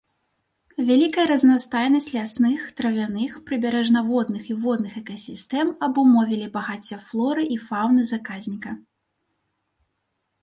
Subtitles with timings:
[0.85, 8.69] Вялікая разнастайнасць лясных, травяных, прыбярэжна-водных і водных экасістэм абумовілі багацце флоры і фаўны заказніка.